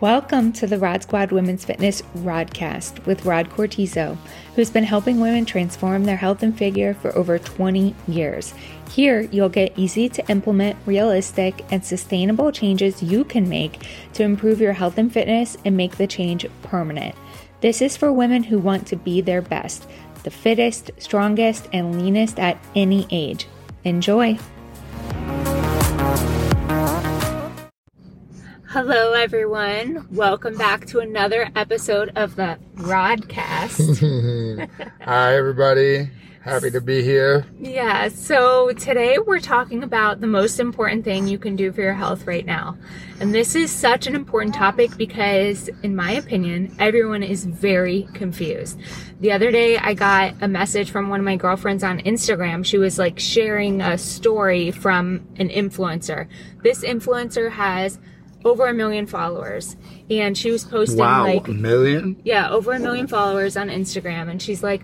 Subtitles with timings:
[0.00, 4.18] Welcome to the Rod Squad Women's Fitness Rodcast with Rod Cortizo,
[4.54, 8.52] who's been helping women transform their health and figure for over 20 years.
[8.90, 14.60] Here, you'll get easy to implement, realistic, and sustainable changes you can make to improve
[14.60, 17.14] your health and fitness and make the change permanent.
[17.62, 19.88] This is for women who want to be their best,
[20.24, 23.46] the fittest, strongest, and leanest at any age.
[23.84, 24.38] Enjoy!
[28.76, 30.06] Hello, everyone.
[30.10, 34.68] Welcome back to another episode of the Rodcast.
[35.00, 36.10] Hi, everybody.
[36.42, 37.46] Happy to be here.
[37.58, 41.94] yeah, so today we're talking about the most important thing you can do for your
[41.94, 42.76] health right now.
[43.18, 48.78] And this is such an important topic because, in my opinion, everyone is very confused.
[49.20, 52.62] The other day, I got a message from one of my girlfriends on Instagram.
[52.62, 56.28] She was like sharing a story from an influencer.
[56.62, 57.98] This influencer has
[58.46, 59.76] over a million followers.
[60.08, 62.20] And she was posting Wow, like a million?
[62.24, 64.30] yeah over a million followers on instagram.
[64.30, 64.82] And she's like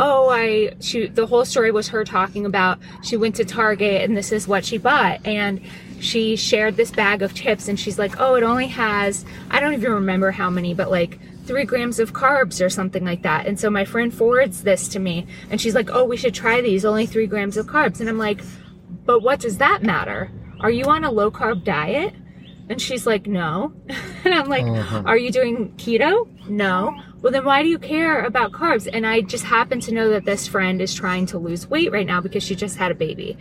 [0.00, 4.16] oh i she the whole story was her talking about she went to target and
[4.16, 5.24] this is what she bought.
[5.24, 5.60] And
[6.00, 9.72] she shared this bag of chips and she's like oh it only has i don't
[9.74, 13.46] even remember how many but like three grams of carbs or something like that.
[13.46, 16.60] And so my friend forwards this to me and she's like oh we should try
[16.60, 18.00] these only three grams of carbs.
[18.00, 18.40] And i'm like
[19.06, 20.30] but what does that matter?
[20.60, 22.14] Are you on a low carb diet
[22.68, 23.72] and she's like, no.
[24.24, 25.02] And I'm like, Uh-huh.
[25.04, 26.26] are you doing keto?
[26.48, 26.98] No.
[27.20, 28.88] Well, then why do you care about carbs?
[28.90, 32.06] And I just happen to know that this friend is trying to lose weight right
[32.06, 33.36] now because she just had a baby.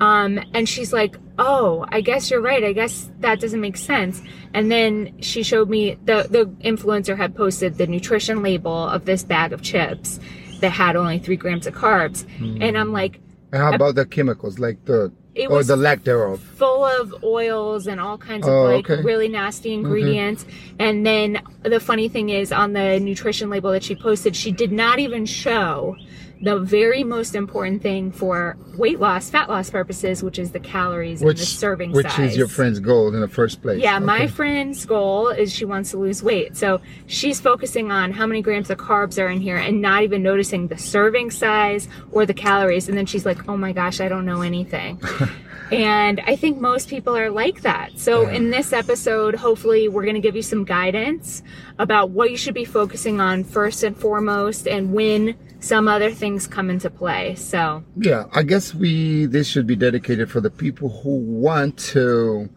[0.00, 2.64] Um, and she's like, oh, I guess you're right.
[2.64, 4.22] I guess that doesn't make sense.
[4.54, 9.22] And then she showed me the, the influencer had posted the nutrition label of this
[9.22, 10.18] bag of chips
[10.60, 12.26] that had only three grams of carbs.
[12.62, 13.20] And I'm like,
[13.52, 16.40] And how about the chemicals, like the, It or was- the lack thereof?
[16.40, 19.02] full of oils and all kinds Oh, of like okay.
[19.02, 19.84] really nasty mm-hmm.
[19.86, 20.44] ingredients.
[20.78, 24.72] And then the funny thing is on the nutrition label that she posted, she did
[24.72, 25.96] not even show
[26.42, 31.20] the very most important thing for weight loss, fat loss purposes, which is the calories
[31.20, 32.18] and the serving which size.
[32.18, 33.80] Which is your friend's goal in the first place?
[33.80, 36.56] Yeah, my friend's goal is she wants to lose weight.
[36.56, 40.22] So she's focusing on how many grams of carbs are in here and not even
[40.22, 42.88] noticing the serving size or the calories.
[42.88, 45.00] And then she's like, oh my gosh, I don't know anything.
[45.72, 47.98] and I think most people are like that.
[47.98, 51.42] So in this episode, hopefully, we're going to give you some guidance
[51.78, 56.46] about what you should be focusing on first and foremost and when some other things
[56.46, 57.34] come into play.
[57.34, 62.48] So, Yeah, I guess we, this should be dedicated for the people who want to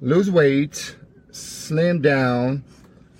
[0.00, 0.96] lose weight,
[1.30, 2.64] slim down,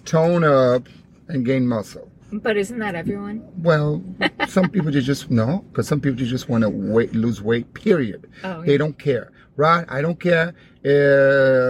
[0.04, 0.88] tone up,
[1.28, 2.09] and gain muscle.
[2.32, 3.42] But isn't that everyone?
[3.58, 4.02] Well,
[4.48, 7.72] some people ju- just no, because some people just want to weight lose weight.
[7.74, 8.30] Period.
[8.44, 9.84] Oh, They don't care, right?
[9.88, 10.54] I don't care.
[10.84, 11.69] Uh,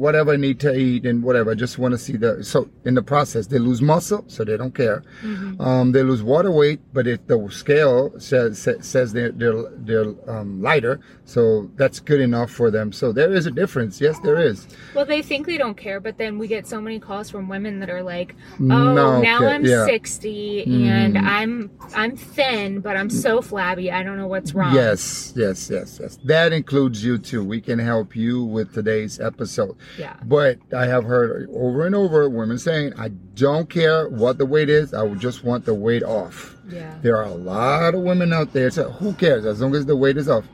[0.00, 1.50] whatever I need to eat and whatever.
[1.50, 2.42] I just want to see the.
[2.42, 5.04] So in the process, they lose muscle, so they don't care.
[5.22, 5.60] Mm-hmm.
[5.60, 10.62] Um, they lose water weight, but if the scale says says, they're they're, they're um,
[10.62, 12.92] lighter, so that's good enough for them.
[12.92, 14.00] So there is a difference.
[14.00, 14.66] Yes, there is.
[14.94, 17.78] Well, they think they don't care, but then we get so many calls from women
[17.80, 19.84] that are like, "Oh, No, now okay, I'm yeah.
[19.84, 23.90] 60 and I'm I'm thin, but I'm so flabby.
[23.90, 26.18] I don't know what's wrong." Yes, yes, yes, yes.
[26.24, 27.44] That includes you too.
[27.44, 29.76] We can help you with today's episode.
[29.98, 30.16] Yeah.
[30.24, 34.68] But I have heard over and over women saying, I don't care what the weight
[34.68, 36.56] is, I would just want the weight off.
[36.68, 36.94] Yeah.
[37.02, 39.44] There are a lot of women out there, so who cares?
[39.44, 40.44] As long as the weight is off.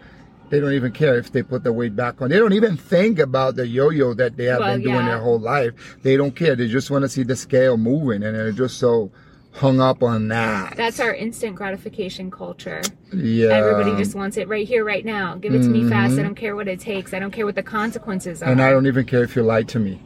[0.48, 2.30] They don't even care if they put the weight back on.
[2.30, 5.06] They don't even think about the yo-yo that they have Well, been doing yeah.
[5.06, 5.96] their whole life.
[6.02, 6.54] They don't care.
[6.54, 9.10] They just want to see the scale moving and they're just so
[9.56, 10.76] hung up on that.
[10.76, 12.82] That's our instant gratification culture.
[13.12, 13.48] yeah.
[13.48, 15.34] Everybody just wants it right here, right now.
[15.36, 16.18] Give it to me fast.
[16.18, 17.14] I don't care what it takes.
[17.14, 18.46] I don't care what the consequences are.
[18.46, 18.52] Mm-hmm.
[18.52, 20.00] and I don't even care if you lie to me.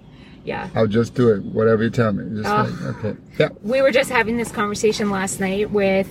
[0.45, 0.69] yeah.
[0.75, 2.41] I'll just do it, whatever you tell me.
[2.43, 2.63] Just Oh.
[2.87, 3.17] like, okay.
[3.39, 3.49] Yeah.
[3.63, 6.09] we were just having this conversation last night with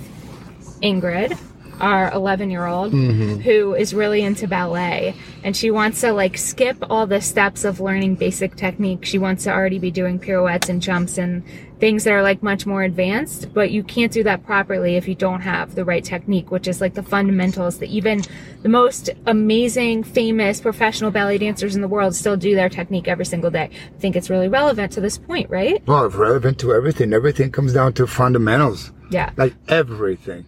[0.84, 1.38] Ingrid,
[1.80, 3.40] our 11 year old, mm-hmm.
[3.40, 5.16] who is really into ballet.
[5.44, 9.06] And she wants to like skip all the steps of learning basic technique.
[9.06, 11.44] She wants to already be doing pirouettes and jumps and
[11.80, 13.54] things that are like much more advanced.
[13.54, 16.81] But you can't do that properly if you don't have the right technique, which is
[16.81, 18.22] like the fundamentals that even
[18.62, 23.25] the most amazing, famous professional ballet dancers in the world still do their technique every
[23.25, 23.70] single day.
[23.96, 25.82] I think it's really relevant to this point, right?
[25.88, 27.14] Well, it's relevant to everything.
[27.14, 28.92] Everything comes down to fundamentals.
[29.10, 29.32] Yeah.
[29.38, 30.46] Like everything.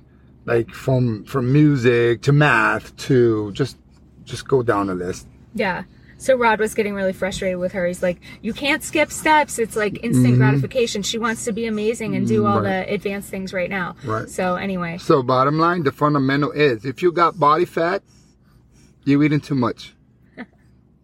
[0.52, 3.78] Like from from music to math to just
[4.26, 5.28] just go down the list.
[5.56, 5.84] Yeah.
[6.18, 7.88] So Rod was getting really frustrated with her.
[7.88, 9.58] He's like, "You can't skip steps.
[9.58, 11.04] It's like instant gratification.
[11.04, 12.88] She wants to be amazing and do all Mm-hmm.
[12.88, 14.30] The advanced things right now." Right.
[14.30, 18.04] So anyway, So bottom line, the fundamental is if you got body fat,
[19.06, 19.96] you're eating too much.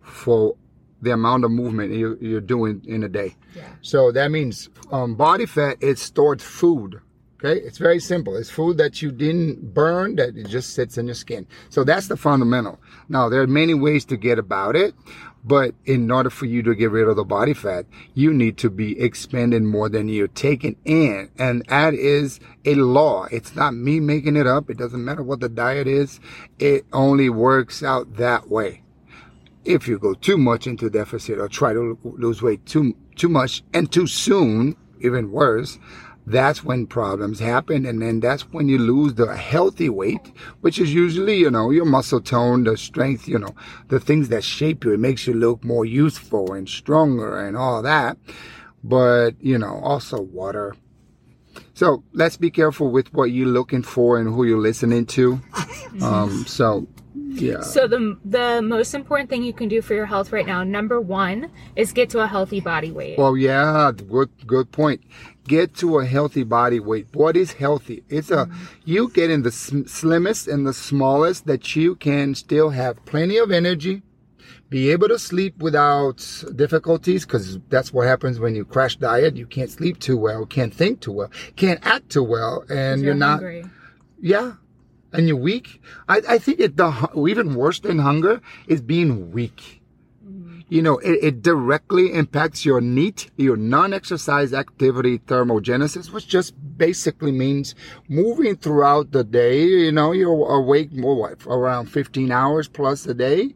[0.02, 0.56] For
[1.02, 3.36] the amount of movement you, you're doing in a day.
[3.56, 3.64] Yeah.
[3.82, 7.02] So that means um, body fat is stored food.
[7.40, 8.36] Okay, it's very simple.
[8.36, 11.46] It's food that you didn't burn that it just sits in your skin.
[11.70, 12.80] So that's the fundamental.
[13.10, 14.96] Now there are many ways to get about it,
[15.44, 17.86] but in order for you to get rid of the body fat,
[18.16, 23.28] you need to be expending more than you're taking in, and that is a law.
[23.32, 24.72] It's not me making it up.
[24.72, 26.20] It doesn't matter what the diet is.
[26.58, 28.82] It only works out that way
[29.64, 33.64] if you go too much into deficit or try to lose weight too too much
[33.74, 35.78] and too soon, even worse,
[36.30, 40.32] that's when problems happen and then that's when you lose the healthy weight
[40.62, 43.56] which is usually you know your muscle tone the strength you know
[43.88, 44.94] the things that shape you.
[44.94, 48.18] It makes you look more youthful and stronger and all that.
[48.84, 50.76] But you know also water.
[51.74, 55.42] So let's be careful with what you're looking for and who you're listening to.
[56.02, 56.86] Um so
[57.30, 60.64] yeah So the the most important thing you can do for your health right now,
[60.64, 63.18] number one, is get to a healthy body weight.
[63.18, 65.02] Well, yeah, good good point.
[65.48, 67.08] Get to a healthy body weight.
[67.14, 68.04] What is healthy?
[68.10, 68.66] It's a mm-hmm.
[68.86, 73.38] you get in the sm- slimmest and the smallest that you can still have plenty
[73.38, 74.02] of energy,
[74.70, 76.20] be able to sleep without
[76.56, 79.36] difficulties because that's what happens when you crash diet.
[79.36, 83.14] You can't sleep too well, can't think too well, can't act too well, and you're,
[83.14, 83.40] not.
[83.40, 83.64] hungry.
[84.22, 84.54] Yeah.
[85.14, 85.82] And you're weak.
[86.08, 89.82] I, I think it, the, even worse than hunger is being weak.
[90.26, 90.60] Mm-hmm.
[90.70, 97.32] You know, it, it directly impacts your NEAT, your non-exercise activity thermogenesis, which just basically
[97.32, 97.74] means
[98.10, 99.64] moving throughout the day.
[99.64, 103.56] You know, you're awake more, what, around 15 hours plus a day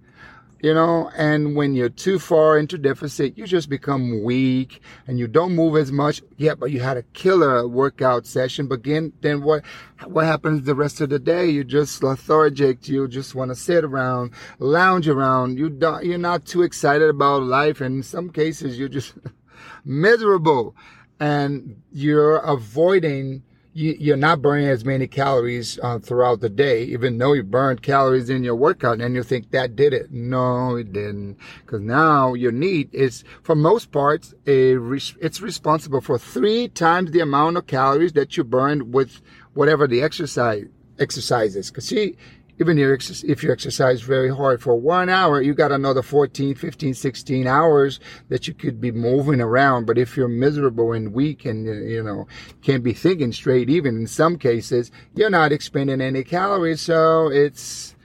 [0.61, 5.27] you know and when you're too far into deficit you just become weak and you
[5.27, 6.21] don't move as much.
[6.37, 8.67] Yeah but you had a killer workout session.
[8.67, 9.63] But again then what
[10.05, 11.49] what happens the rest of the day?
[11.49, 12.87] You're just lethargic.
[12.87, 15.57] You just want to sit around lounge around.
[15.57, 17.81] You don't you're not too excited about life.
[17.81, 19.13] And in some cases you're just
[19.85, 20.75] miserable.
[21.19, 23.43] And you're avoiding
[23.73, 27.81] you, you're not burning as many calories uh, throughout the day, even though you burned
[27.81, 30.11] calories in your workout, and you think that did it.
[30.11, 36.01] No, it didn't, because now your NEAT is, for most parts, a res- it's responsible
[36.01, 39.21] for three times the amount of calories that you burned with
[39.53, 40.65] whatever the exercise
[40.99, 41.69] exercises.
[41.69, 42.15] Because see,
[42.61, 47.47] even if you, exercise, very hard for one hour, you got another 14, 15, 16
[47.47, 47.99] hours
[48.29, 49.87] that you could be moving around.
[49.87, 52.27] But if you're miserable and weak and, uh, you know,
[52.61, 56.81] can't be thinking straight, even in some cases, you're not expending any calories.
[56.81, 57.95] So it's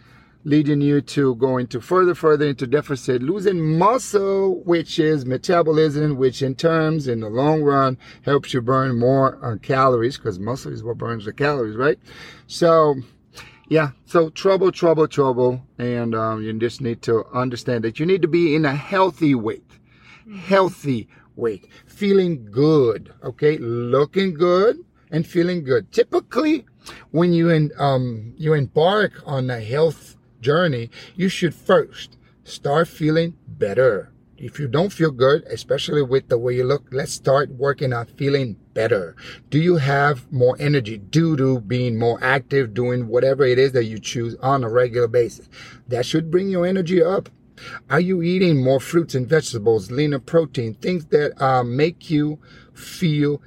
[0.44, 6.40] leading you to going to further, further into deficit, losing muscle, which is metabolism, which
[6.40, 10.82] in terms, in the long run, helps you burn more uh, calories because muscle is
[10.82, 11.98] what burns the calories, right?
[12.46, 12.94] So,
[13.68, 15.62] yeah, so trouble, trouble, trouble.
[15.78, 19.34] And um, you just need to understand that you need to be in a healthy
[19.34, 19.70] weight.
[20.46, 21.66] Healthy weight.
[21.86, 23.58] Feeling good, okay?
[23.58, 25.92] Looking good and feeling good.
[25.92, 26.66] Typically,
[27.10, 33.34] when you, in, um, you embark on a health journey, you should first start feeling
[33.46, 34.12] better.
[34.38, 38.06] If you don't feel good, especially with the way you look, let's start working on
[38.06, 39.16] feeling better.
[39.48, 43.84] Do you have more energy due to being more active, doing whatever it is that
[43.84, 45.48] you choose on a regular basis?
[45.88, 47.30] That should bring your energy up.
[47.88, 52.38] Are you eating more fruits and vegetables, leaner protein, things that uh, make you
[52.74, 53.40] feel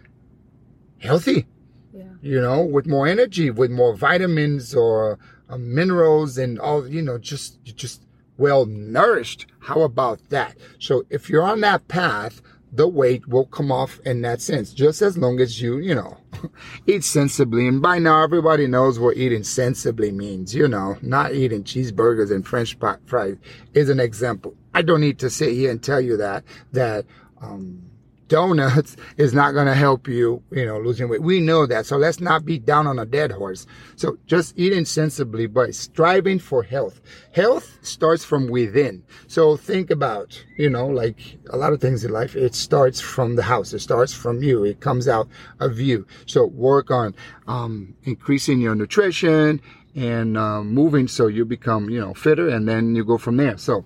[0.98, 1.46] healthy?
[1.93, 2.03] Yeah.
[2.22, 5.19] you know, with more energy, with more vitamins or
[5.50, 8.03] uh, minerals and all, you know, just, just
[8.39, 9.46] well nourished.
[9.60, 10.58] How about that?
[10.79, 12.41] So if you're on that path,
[12.72, 16.17] the weight will come off in that sense, just as long as you, you know,
[16.88, 17.67] eat sensibly.
[17.67, 22.48] And by now, everybody knows what eating sensibly means, you know, not eating cheeseburgers and
[22.48, 23.38] french fri- fries
[23.74, 24.55] is an example.
[24.74, 27.05] I don't need to sit here and tell you that, that,
[27.41, 27.88] um,
[28.29, 31.21] donuts is not going to help you, you know, losing weight.
[31.21, 31.86] We know that.
[31.86, 33.67] So let's not be down on a dead horse.
[33.98, 37.01] So just eating sensibly, but striving for health.
[37.33, 39.03] Health starts from within.
[39.27, 41.19] So think about, you know, like
[41.50, 43.74] a lot of things in life, it starts from the house.
[43.74, 44.63] It starts from you.
[44.63, 45.27] It comes out
[45.59, 46.07] of you.
[46.25, 47.13] So work on,
[47.48, 49.59] um, increasing your nutrition
[49.95, 53.57] and, um, moving so you become, you know, fitter and then you go from there.
[53.57, 53.83] So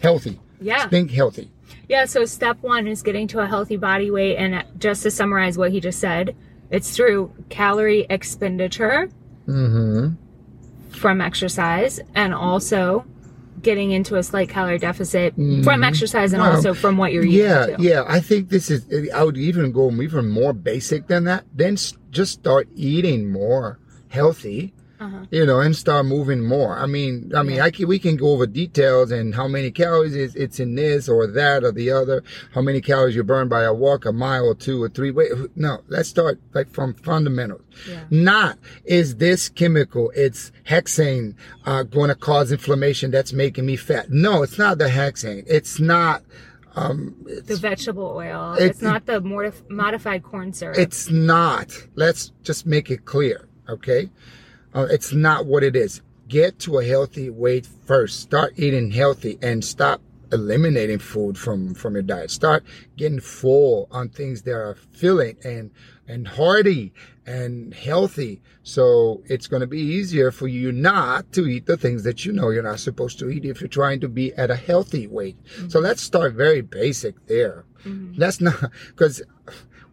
[0.00, 0.38] healthy.
[0.60, 0.88] Yeah.
[0.88, 1.50] Think healthy.
[1.88, 4.36] Yeah, so step one is getting to a healthy body weight.
[4.36, 6.34] And just to summarize what he just said,
[6.70, 9.08] it's through calorie expenditure
[9.46, 10.14] Mm-hmm.
[10.90, 13.06] from exercise and also
[13.62, 17.40] getting into a slight calorie deficit from exercise and Well, also from what you're eating.
[17.40, 17.76] Yeah, too.
[17.82, 18.04] yeah.
[18.06, 18.84] I think this is.
[19.14, 21.44] I would even go even more basic than that.
[21.54, 21.76] Then
[22.10, 24.74] just start eating more healthy,
[25.30, 26.76] you know, and start moving more.
[26.78, 30.14] I mean, I mean, I can, we can go over details and how many calories
[30.16, 32.22] is it's in this or that or the other.
[32.54, 35.10] How many calories you burn by a walk, a mile or two or three.
[35.10, 37.62] Wait, no, let's start like from fundamentals.
[37.88, 38.04] Yeah.
[38.10, 44.10] Not is this chemical, it's hexane, uh, going to cause inflammation that's making me fat.
[44.10, 45.44] No, it's not the hexane.
[45.46, 46.22] It's not,
[46.74, 47.14] um,
[47.44, 48.54] The vegetable oil.
[48.54, 50.76] It- it's not the mortif- modified corn syrup.
[50.78, 51.70] It's not.
[51.94, 54.10] Let's just make it clear, okay?
[54.74, 56.02] Uh, it's not what it is.
[56.28, 58.20] Get to a healthy weight first.
[58.20, 60.00] Start eating healthy and stop
[60.32, 62.30] eliminating food from from your diet.
[62.30, 62.64] Start
[62.96, 65.70] getting full on things that are filling and
[66.06, 66.92] and hearty
[67.28, 68.40] and healthy.
[68.62, 72.32] So it's going to be easier for you not to eat the things that you
[72.32, 75.36] know you're not supposed to eat if you're trying to be at a healthy weight.
[75.44, 75.78] So mm-hmm.
[75.78, 77.66] let's start very basic there.
[77.84, 78.14] Mm-hmm.
[78.16, 79.22] Let's not because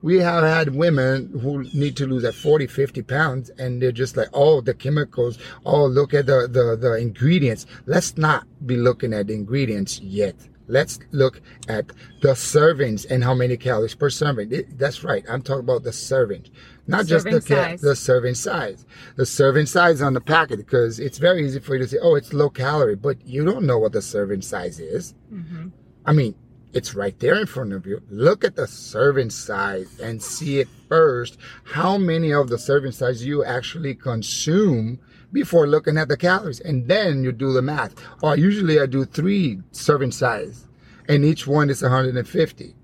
[0.02, 4.16] we have had women who need to lose at 40 50 pounds and they're just
[4.16, 7.66] like oh the chemicals oh look at the the, the ingredients.
[7.86, 10.36] Let's not be looking at the ingredients yet.
[10.68, 11.88] Let's look at
[12.22, 14.52] the servings and how many calories per serving.
[14.78, 15.24] That's right.
[15.30, 16.46] I'm talking about the serving
[16.88, 17.82] not just the Serving ca- size.
[17.82, 21.82] the serving size the serving size on the packet because it's very easy for you
[21.84, 25.14] to say oh it's low calorie but you don't know what the serving size is
[25.32, 25.70] mm-hmm.
[26.06, 26.36] I mean,
[26.72, 28.02] it's right there in front of you.
[28.10, 31.38] Look at the serving size and see it first.
[31.64, 35.00] How many of the serving size you actually consume
[35.32, 37.94] before looking at the calories, and then you do the math.
[38.24, 40.66] Or usually I do three serving size,
[41.10, 42.76] and each one is 150.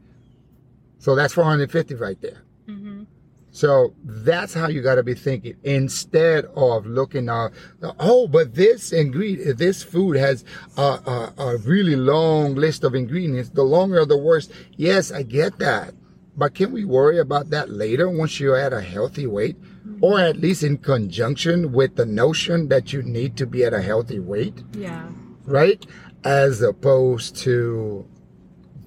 [0.99, 2.43] So that's 450 right there.
[3.51, 7.51] So that's how you got to be thinking instead of looking at,
[7.99, 10.45] oh, but this ingredient, this food has
[10.77, 13.49] a, a, a really long list of ingredients.
[13.49, 14.49] The longer, the worse.
[14.77, 15.93] Yes, I get that.
[16.35, 19.57] But can we worry about that later once you're at a healthy weight?
[19.99, 23.81] Or at least in conjunction with the notion that you need to be at a
[23.81, 25.09] healthy weight, yeah.
[25.45, 25.85] right?
[26.23, 28.07] As opposed to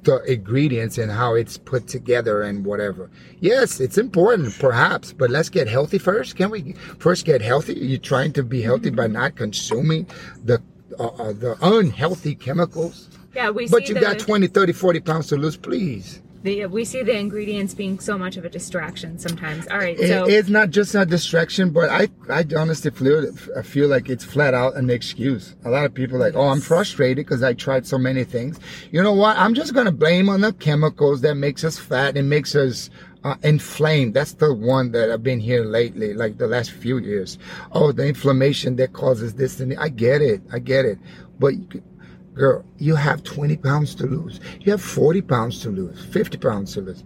[0.05, 3.11] the ingredients and how it's put together and whatever.
[3.41, 6.37] Yes, it's important, perhaps, but let's get healthy first.
[6.37, 7.75] Can we first get healthy?
[7.81, 10.07] Are you trying to be healthy by not consuming
[10.45, 10.63] the
[10.99, 13.09] uh, uh, the unhealthy chemicals?
[13.35, 16.23] Yeah, we But you the, got 20, 30, 40 pounds to lose, please.
[16.45, 19.67] The we see the ingredients being so much of a distraction sometimes.
[19.69, 23.89] All right, It- it's not just a distraction, but I, I honestly feel, I feel
[23.89, 25.57] like it's flat out an excuse.
[25.65, 28.61] A lot of people are like, oh, I'm frustrated because I tried so many things.
[28.93, 29.37] You know what?
[29.37, 32.91] I'm just going to blame on the chemicals that makes us fat and makes us
[33.25, 34.13] uh, inflamed.
[34.13, 37.39] That's the one that I've been here lately, like the last few years.
[37.73, 39.81] Oh, the inflammation that causes this and that.
[39.81, 40.43] I get it.
[40.53, 40.99] I get it.
[41.39, 41.55] But
[42.35, 44.41] girl, you have 20 pounds to lose.
[44.61, 47.05] You have 40 pounds to lose, 50 pounds to lose.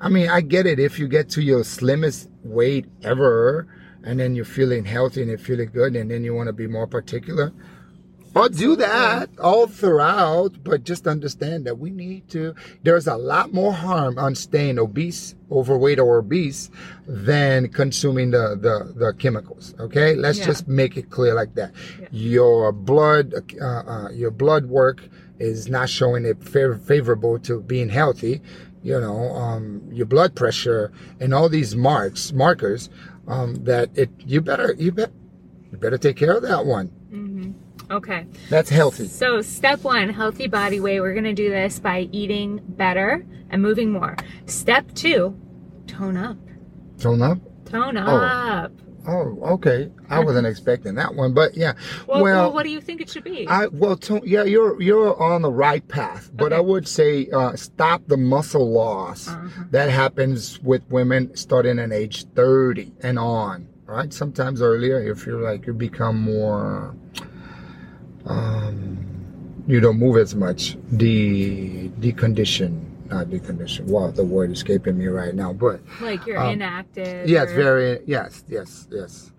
[0.00, 3.66] I mean, I get it if you get to your slimmest weight ever
[4.02, 6.66] and then you're feeling healthy and you're feeling good and then you want to be
[6.66, 7.52] more particular.
[8.34, 13.52] Or do that all throughout, but just understand that we need to, there's a lot
[13.52, 16.68] more harm on staying obese, overweight or obese
[17.06, 19.74] than consuming the, the, the chemicals.
[19.78, 20.14] Okay.
[20.16, 20.46] Let's Yeah.
[20.46, 21.72] just make it clear like that.
[22.10, 27.88] Your blood, uh, uh, your blood work is not showing it fav- favorable to being
[27.88, 28.40] healthy.
[28.82, 32.90] You know, um, your blood pressure and all these marks, markers,
[33.28, 35.10] um, that it, you better, you bet,
[35.70, 36.90] you better take care of that one.
[37.90, 38.26] Okay.
[38.50, 39.08] That's healthy.
[39.08, 41.00] So step one, healthy body weight.
[41.00, 44.16] We're gonna do this by eating better and moving more.
[44.46, 45.38] Step two,
[45.86, 46.36] tone up.
[46.98, 47.38] Tone up.
[47.66, 48.72] Tone up.
[49.06, 49.90] Oh, okay.
[50.08, 51.74] I wasn't expecting that one, but yeah.
[52.06, 53.46] Well, Well, well, what do you think it should be?
[53.46, 56.56] I well, tone, yeah, you're you're on the right path, but Okay.
[56.56, 59.64] I would say uh, stop the muscle loss Uh-huh.
[59.72, 63.68] that happens with women starting at age 30 and on.
[63.86, 66.94] Right, sometimes earlier if you're like you become more,
[68.26, 68.98] um,
[69.66, 70.76] you don't move as much.
[70.96, 73.86] De decondition, not decondition.
[73.86, 77.28] Well, the word escaping me right now, but like you're um, inactive.
[77.28, 79.30] Yes, or- very yes, yes, yes.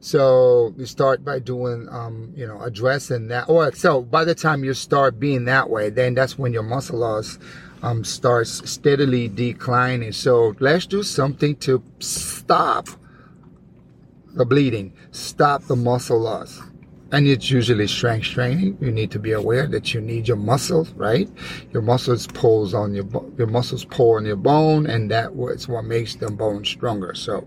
[0.00, 3.48] So you start by doing, um, you know, addressing that.
[3.48, 6.98] Or so by the time you start being that way, then that's when your muscle
[6.98, 7.38] loss
[7.84, 10.10] um, starts steadily declining.
[10.10, 12.88] So let's do something to stop
[14.34, 16.60] the bleeding, stop the muscle loss.
[17.12, 18.78] And it's usually strength training.
[18.80, 21.30] You need to be aware that you need your muscles, right?
[21.70, 23.04] Your muscles pulls on your
[23.36, 27.14] your muscles pull on your bone, and that was what makes the bone stronger.
[27.14, 27.46] So,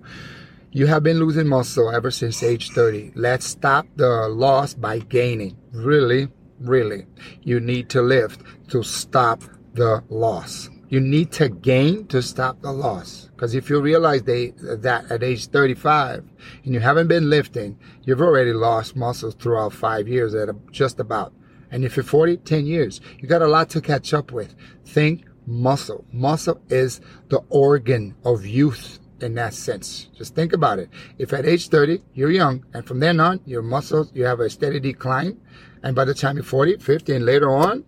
[0.72, 3.14] you have been losing muscle ever since age 30.
[3.16, 5.58] Let's stop the loss by gaining.
[5.72, 6.28] Really,
[6.60, 7.08] really,
[7.42, 9.42] you need to lift to stop
[9.74, 10.70] the loss.
[10.96, 13.30] You need to gain to stop the loss.
[13.36, 16.24] Because if you realize they, that at age 35
[16.64, 21.02] and you haven't been lifting, you've already lost muscles throughout five years at a, just
[21.02, 21.34] about.
[21.70, 24.56] And if you're 40, 10 years, you got a lot to catch up with.
[24.86, 26.06] Think muscle.
[26.14, 30.08] Muscle is the organ of youth in that sense.
[30.18, 30.90] Just think about it.
[31.18, 34.50] If at age 30, you're young, and from then on, your muscles, you have a
[34.50, 35.42] steady decline,
[35.84, 37.84] and by the time you're 40, 50, and later on,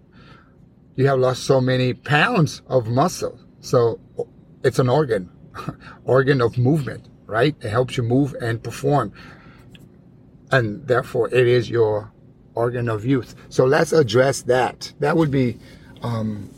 [0.98, 3.40] you have lost so many pounds of muscle.
[3.62, 4.02] So
[4.64, 5.30] it's an organ,
[6.04, 7.56] organ of movement, right?
[7.62, 9.14] It helps you move and perform.
[10.52, 12.12] And therefore, it is your
[12.56, 13.36] organ of youth.
[13.48, 14.92] So let's address that.
[15.00, 15.58] That would be
[16.02, 16.50] um,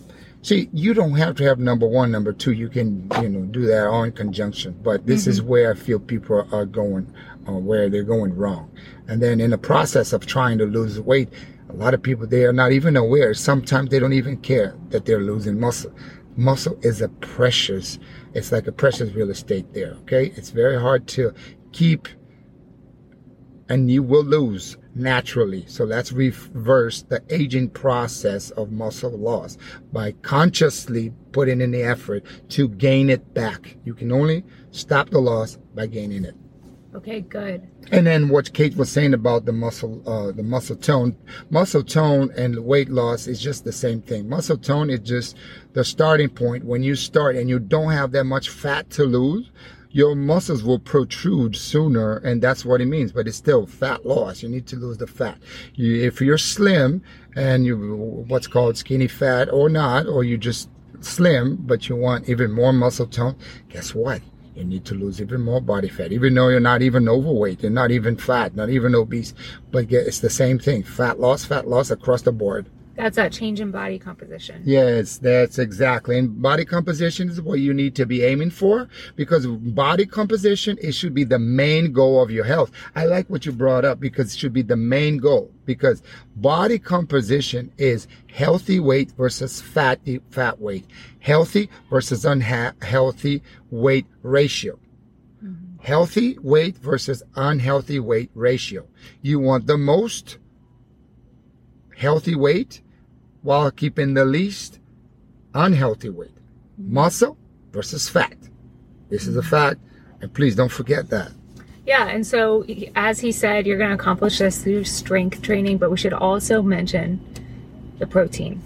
[0.41, 2.53] See, you don't have to have number one, number two.
[2.53, 4.79] You can, you know, do that all in conjunction.
[4.81, 5.31] But this mm-hmm.
[5.31, 7.13] is where I feel people are going,
[7.47, 8.71] uh, where they're going wrong.
[9.07, 11.29] And then in the process of trying to lose weight,
[11.69, 13.33] a lot of people, they are not even aware.
[13.33, 15.93] Sometimes they don't even care that they're losing muscle.
[16.35, 17.99] Muscle is a precious,
[18.33, 19.93] it's like a precious real estate there.
[20.01, 20.31] Okay.
[20.35, 21.33] It's very hard to
[21.71, 22.07] keep
[23.69, 25.63] and you will lose naturally.
[25.67, 29.57] So let's reverse the aging process of muscle loss
[29.93, 33.77] by consciously putting in the effort to gain it back.
[33.85, 36.35] You can only stop the loss by gaining it.
[36.95, 37.67] Okay, good.
[37.91, 41.15] And then what Kate was saying about the muscle, uh, the muscle tone,
[41.51, 44.27] muscle tone and weight loss is just the same thing.
[44.27, 45.37] Muscle tone is just
[45.73, 46.65] the starting point.
[46.65, 49.51] When you start and you don't have that much fat to lose,
[49.91, 54.43] your muscles will protrude sooner and that's what it means but it's still fat loss
[54.43, 55.35] you need to lose the fat
[55.73, 57.01] you, if you're slim
[57.35, 57.75] and you
[58.27, 60.69] what's called skinny fat or not or you just
[60.99, 63.35] slim but you want even more muscle tone
[63.69, 64.21] guess what
[64.55, 66.11] you need to lose even more body fat.
[66.11, 69.33] Even though you're not even overweight you're not even fat not even obese.
[69.71, 70.83] But it's the same thing.
[70.83, 72.67] Fat loss fat loss across the board
[72.99, 74.61] that's that change in body composition.
[74.65, 76.17] Yes, that's exactly.
[76.17, 80.91] And body composition is what you need to be aiming for because body composition, it
[80.91, 82.71] should be the main goal of your health.
[82.97, 86.03] I like what you brought up because it should be the main goal because
[86.35, 90.85] body composition is healthy weight versus fat, fat weight,
[91.19, 94.77] healthy versus unhealthy weight ratio.
[95.41, 95.85] Mm-hmm.
[95.85, 98.85] Healthy weight versus unhealthy weight ratio.
[99.21, 100.37] You want the most
[101.95, 102.81] healthy weight
[103.41, 104.79] while keeping the least
[105.53, 106.37] unhealthy weight.
[106.77, 107.37] Muscle
[107.71, 108.35] versus fat.
[109.09, 109.79] This is a fact,
[110.21, 111.31] and please don't forget that.
[111.85, 115.89] Yeah, and so as he said, you're going to accomplish this through strength training, but
[115.89, 117.19] we should also mention
[117.97, 118.61] the protein.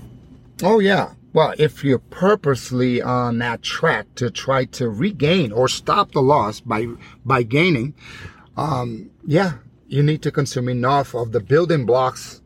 [0.61, 1.13] Oh, yeah.
[1.31, 6.59] Well, if you're purposely on that track to try to regain or stop the loss
[6.59, 6.85] by
[7.25, 7.95] by gaining,
[8.55, 9.53] um, yeah,
[9.87, 12.41] you need to consume enough of the building blocks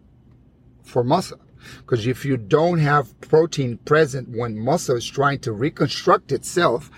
[0.83, 1.39] for muscle.
[1.77, 6.91] Because if you don't have protein present when muscle is trying to reconstruct itself,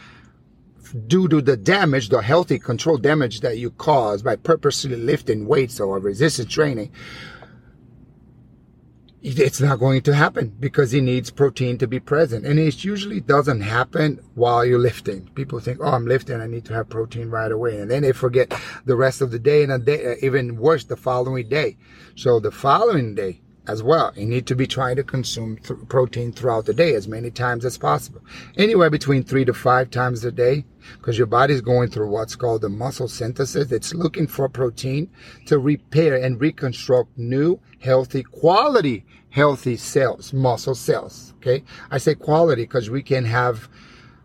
[1.08, 5.80] due to the damage, the healthy control damage that you cause by purposely lifting weights
[5.80, 6.92] or resistance training,
[9.22, 12.46] it's not going to happen because it needs protein to be present.
[12.46, 15.30] And it usually doesn't happen while you're lifting.
[15.36, 17.80] People think, oh, I'm lifting, I need to have protein right away.
[17.80, 18.54] And then they forget
[18.86, 21.78] the rest of the day and a day, even worse, the following day.
[22.16, 24.12] So the following day, as well.
[24.16, 27.64] You need to be trying to consume th- protein throughout the day as many times
[27.66, 28.22] as possible.
[28.58, 30.66] Anywhere between three to five times a day
[30.98, 33.72] because your body's going through what's called the muscle synthesis.
[33.72, 35.10] It's looking for protein
[35.46, 41.34] to repair and reconstruct new, healthy, quality, healthy cells, muscle cells.
[41.38, 41.64] Okay.
[41.92, 43.70] I say quality because we can have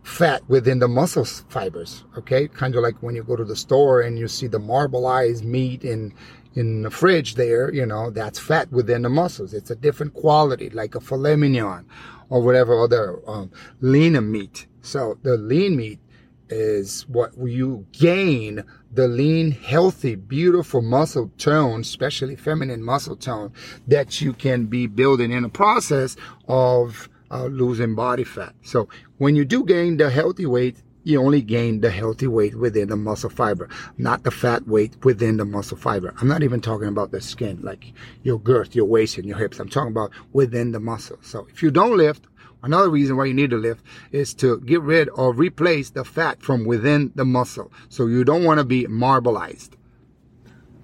[0.02, 2.04] fat within the muscle fibers.
[2.16, 2.48] Okay.
[2.48, 5.84] Kind of like when you go to the store and you see the marbleized meat
[5.84, 6.12] and
[6.54, 9.54] in the fridge there, you know, that's fat within the muscles.
[9.54, 11.86] It's a different quality, like a filet mignon
[12.28, 14.66] or whatever other um, lean meat.
[14.80, 16.00] So the lean meat
[16.48, 23.52] is what you gain the lean, healthy, beautiful muscle tone, especially feminine muscle tone
[23.88, 28.54] that you can be building in the process of uh, losing body fat.
[28.62, 28.88] So
[29.18, 32.96] when you do gain the healthy weight, you only gain the healthy weight within the
[32.96, 36.14] muscle fiber, not the fat weight within the muscle fiber.
[36.20, 39.60] I'm not even talking about the skin, like your girth, your waist, and your hips.
[39.60, 41.18] I'm talking about within the muscle.
[41.20, 42.26] So if you don't lift,
[42.62, 46.42] another reason why you need to lift is to get rid or replace the fat
[46.42, 47.70] from within the muscle.
[47.88, 49.70] So you don't want to be marbleized.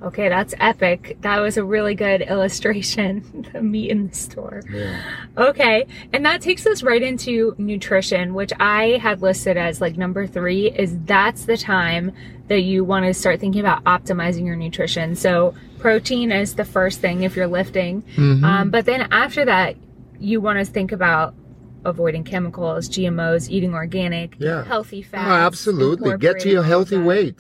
[0.03, 1.19] Okay, that's epic.
[1.21, 3.49] That was a really good illustration.
[3.53, 4.63] the meat in the store.
[4.73, 5.01] Yeah.
[5.37, 10.27] Okay, and that takes us right into nutrition, which I had listed as like number
[10.27, 10.71] three.
[10.71, 12.13] Is that's the time
[12.49, 15.15] that you want to start thinking about optimizing your nutrition.
[15.15, 18.45] So protein is the first thing if you're lifting, mm-hmm.
[18.45, 19.77] um, but then after that,
[20.19, 21.35] you want to think about
[21.85, 24.65] avoiding chemicals, GMOs, eating organic, Yeah.
[24.65, 25.31] healthy Oh, fats.
[25.31, 26.17] absolutely.
[26.19, 27.37] Get to your healthy weight.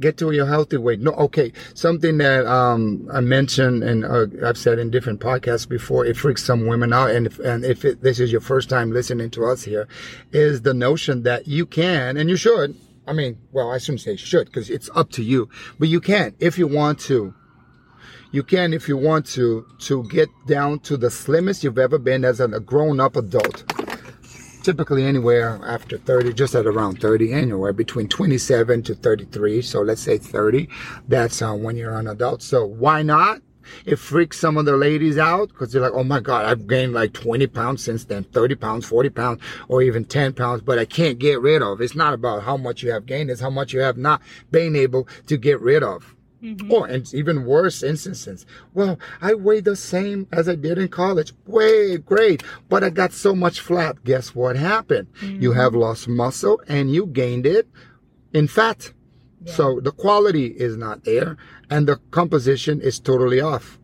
[0.00, 1.00] Get to your healthy weight.
[1.00, 1.52] No, okay.
[1.74, 6.42] Something that um, I mentioned and uh, I've said in different podcasts before, it freaks
[6.42, 7.10] some women out.
[7.10, 9.88] And if, and if it, this is your first time listening to us here,
[10.32, 12.76] is the notion that you can and you should.
[13.06, 16.34] I mean, well, I shouldn't say should because it's up to you, but you can
[16.40, 17.34] if you want to.
[18.32, 22.24] You can, if you want to, to get down to the slimmest you've ever been
[22.24, 23.64] as a grown up adult
[24.66, 30.00] typically anywhere after 30 just at around 30 anywhere between 27 to 33 so let's
[30.00, 30.68] say 30
[31.06, 33.40] that's uh, when you're an adult so why not?
[33.84, 36.94] It freaks some of the ladies out because they're like oh my god i've gained
[36.94, 40.84] like 20 pounds since then 30 pounds 40 pounds or even 10 pounds but i
[40.84, 41.80] can't get rid of.
[41.80, 44.74] It's not about how much you have gained it's how much you have not been
[44.74, 46.70] able to get rid of Mm-hmm.
[46.70, 48.44] or and even worse instances.
[48.74, 51.32] Well, I weigh the same as I did in college.
[51.46, 52.42] Way great.
[52.68, 54.04] But I got so much fat.
[54.04, 55.08] Guess what happened?
[55.22, 55.58] You mm-hmm.
[55.58, 57.66] have lost muscle and you gained it
[58.34, 58.92] in fat.
[59.46, 61.36] So the quality is not there
[61.70, 63.78] and the composition is totally off.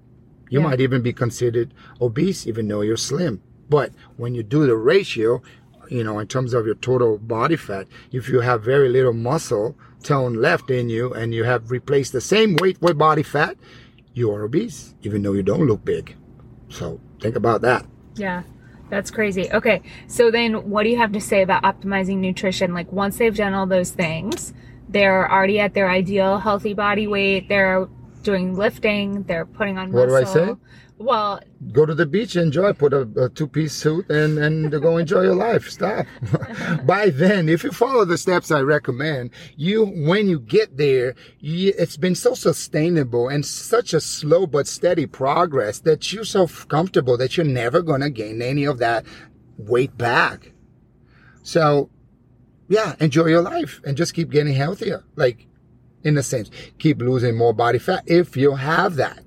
[0.51, 0.67] You Yeah.
[0.67, 3.41] might even be considered obese even though you're slim.
[3.71, 5.41] But when you do the ratio,
[5.89, 9.77] you know, in terms of your total body fat, if you have very little muscle
[10.03, 13.57] tone left in you and you have replaced the same weight with body fat,
[14.15, 16.17] you are obese, even though you don't look big.
[16.69, 17.87] So think about that.
[18.17, 18.43] Yeah,
[18.91, 19.51] that's crazy.
[19.53, 22.75] Okay, so then what do you have to say about optimizing nutrition?
[22.75, 24.53] Like once they've done all those things,
[24.89, 27.49] they're already at their ideal healthy body weight.
[27.49, 27.89] They're
[28.23, 29.23] doing lifting.
[29.25, 30.55] They're putting on What do I say?
[30.99, 31.41] Well,
[31.73, 35.35] Go to the beach, enjoy, put a, a two-piece suit, and and go enjoy your
[35.35, 35.69] life.
[35.69, 36.07] Stop.
[36.85, 41.73] By then, if you follow the steps I recommend, you when you get there, you,
[41.77, 47.17] it's been so sustainable and such a slow but steady progress that you're so comfortable
[47.17, 49.05] that you're never gonna gain any of that
[49.57, 50.53] weight back.
[51.43, 51.91] So,
[52.69, 55.05] yeah, enjoy your life and just keep getting healthier.
[55.17, 55.49] Like,
[56.05, 59.23] in a sense, keep losing more body fat if you have that.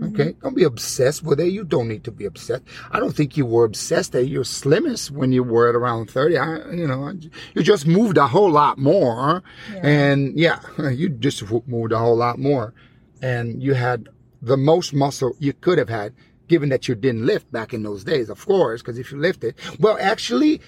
[0.00, 0.14] Mm-hmm.
[0.14, 1.48] Okay, don't be obsessed with it.
[1.48, 2.62] You don't need to be obsessed.
[2.90, 6.38] I don't think you were obsessed at your slimmest when you were at around thirty.
[6.38, 7.12] I, you know,
[7.54, 9.42] you just moved a whole lot more,
[9.82, 12.72] and yeah, you just moved a whole lot more,
[13.20, 14.08] and you had
[14.40, 16.14] the most muscle you could have had,
[16.48, 18.80] given that you didn't lift back in those days, of course.
[18.80, 20.62] Because if you lifted, well, actually,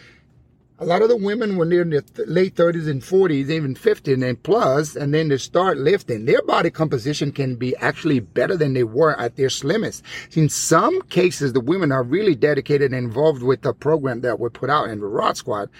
[0.82, 3.76] a lot of the women when they're in their th- late 30s and 40s, even
[3.76, 8.56] 50 and plus, and then they start lifting, their body composition can be actually better
[8.56, 10.02] than they were at their slimmest.
[10.32, 14.48] In some cases, the women are really dedicated and involved with the program that we
[14.48, 15.70] put out in the Rod Squad.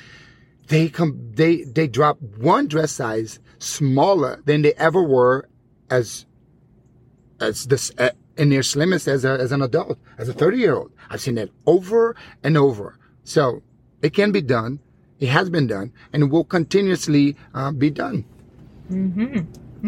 [0.69, 5.49] They come, they, they drop one dress size smaller than they ever were
[5.91, 6.27] as,
[7.41, 10.77] as this, uh, in their slimmest as a, as an adult, as a 30 year
[10.77, 10.93] old.
[11.11, 12.97] I've seen it over and over.
[13.25, 13.63] So
[14.01, 14.79] it can be done.
[15.23, 18.25] It has been done and will continuously uh, be done.
[18.89, 19.39] Hmm.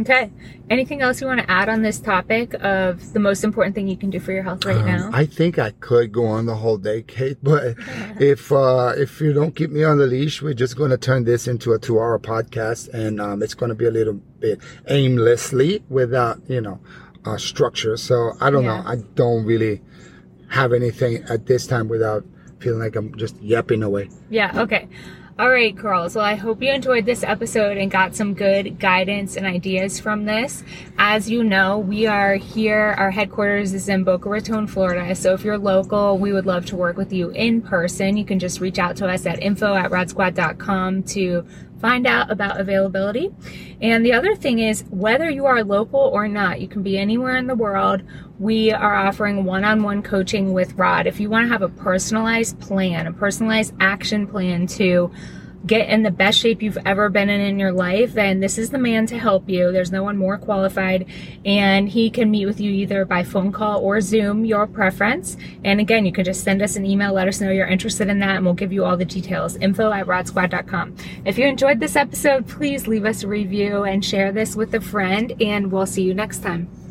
[0.02, 0.30] okay.
[0.70, 3.96] Anything else you want to add on this topic of the most important thing you
[3.96, 5.10] can do for your health right Um, now?
[5.12, 7.74] I think I could go on the whole day, Kate, but
[8.32, 11.24] if uh, if you don't keep me on the leash, we're just going to turn
[11.24, 15.82] this into a two-hour podcast, and um, it's going to be a little bit aimlessly
[15.88, 16.78] without you know
[17.24, 17.96] uh, structure.
[17.96, 18.82] So I don't Yeah.
[18.82, 18.88] know.
[18.88, 19.82] I don't really
[20.48, 22.24] have anything at this time without
[22.60, 24.08] feeling like I'm just yapping away.
[24.30, 24.88] Yeah, okay.
[25.36, 26.14] All right, girls.
[26.14, 30.26] Well, I hope you enjoyed this episode and got some good guidance and ideas from
[30.26, 30.62] this.
[30.96, 35.12] As you know, we are here, our headquarters is in Boca Raton, Florida.
[35.16, 38.16] So if you're local, we would love to work with you in person.
[38.16, 41.44] You can just reach out to us at info at rodsquad.com to
[41.84, 43.30] find out about availability.
[43.82, 47.36] And the other thing is, whether you are local or not, you can be anywhere
[47.36, 48.02] in the world.
[48.38, 51.06] We are offering one on one coaching with Rod.
[51.06, 55.12] If you want to have a personalized plan, a personalized action plan to
[55.66, 58.70] get in the best shape you've ever been in in your life, then this is
[58.70, 59.72] the man to help you.
[59.72, 61.06] There's no one more qualified,
[61.44, 65.36] and he can meet with you either by phone call or Zoom, your preference.
[65.64, 68.18] And again, you can just send us an email, let us know you're interested in
[68.20, 69.56] that, and we'll give you all the details.
[69.56, 70.96] Info at rodsquad.com.
[71.24, 74.80] If you enjoyed this episode, please leave us a review and share this with a
[74.80, 76.83] friend, and we'll see you next time.